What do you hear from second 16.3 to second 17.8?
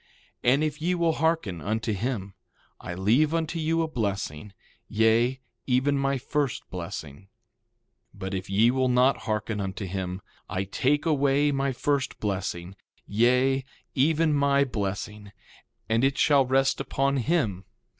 rest upon him.